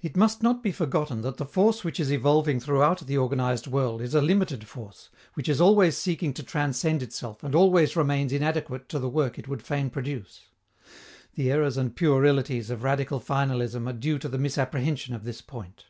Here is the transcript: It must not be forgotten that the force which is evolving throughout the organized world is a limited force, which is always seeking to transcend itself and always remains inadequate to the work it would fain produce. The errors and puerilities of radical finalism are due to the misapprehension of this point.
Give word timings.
It 0.00 0.16
must 0.16 0.44
not 0.44 0.62
be 0.62 0.70
forgotten 0.70 1.22
that 1.22 1.38
the 1.38 1.44
force 1.44 1.82
which 1.82 1.98
is 1.98 2.12
evolving 2.12 2.60
throughout 2.60 3.00
the 3.04 3.16
organized 3.18 3.66
world 3.66 4.00
is 4.00 4.14
a 4.14 4.20
limited 4.22 4.68
force, 4.68 5.10
which 5.32 5.48
is 5.48 5.60
always 5.60 5.96
seeking 5.96 6.32
to 6.34 6.44
transcend 6.44 7.02
itself 7.02 7.42
and 7.42 7.52
always 7.52 7.96
remains 7.96 8.32
inadequate 8.32 8.88
to 8.90 9.00
the 9.00 9.08
work 9.08 9.36
it 9.36 9.48
would 9.48 9.60
fain 9.64 9.90
produce. 9.90 10.50
The 11.34 11.50
errors 11.50 11.76
and 11.76 11.96
puerilities 11.96 12.70
of 12.70 12.84
radical 12.84 13.18
finalism 13.20 13.88
are 13.88 13.92
due 13.98 14.20
to 14.20 14.28
the 14.28 14.38
misapprehension 14.38 15.16
of 15.16 15.24
this 15.24 15.42
point. 15.42 15.86